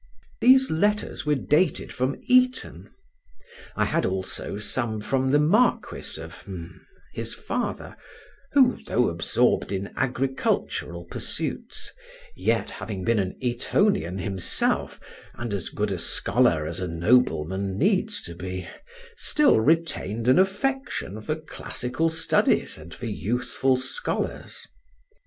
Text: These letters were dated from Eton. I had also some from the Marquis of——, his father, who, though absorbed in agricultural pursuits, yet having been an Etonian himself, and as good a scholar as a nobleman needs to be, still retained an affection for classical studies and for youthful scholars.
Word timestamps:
These 0.39 0.71
letters 0.71 1.27
were 1.27 1.35
dated 1.35 1.91
from 1.93 2.17
Eton. 2.23 2.89
I 3.75 3.85
had 3.85 4.03
also 4.03 4.57
some 4.57 4.99
from 4.99 5.29
the 5.29 5.37
Marquis 5.37 6.19
of——, 6.19 6.49
his 7.13 7.35
father, 7.35 7.95
who, 8.53 8.79
though 8.87 9.09
absorbed 9.09 9.71
in 9.71 9.93
agricultural 9.95 11.05
pursuits, 11.05 11.91
yet 12.35 12.71
having 12.71 13.03
been 13.03 13.19
an 13.19 13.37
Etonian 13.43 14.17
himself, 14.17 14.99
and 15.35 15.53
as 15.53 15.69
good 15.69 15.91
a 15.91 15.99
scholar 15.99 16.65
as 16.65 16.79
a 16.79 16.87
nobleman 16.87 17.77
needs 17.77 18.23
to 18.23 18.33
be, 18.33 18.67
still 19.15 19.59
retained 19.59 20.27
an 20.27 20.39
affection 20.39 21.21
for 21.21 21.35
classical 21.35 22.09
studies 22.09 22.75
and 22.75 22.91
for 22.91 23.05
youthful 23.05 23.77
scholars. 23.77 24.65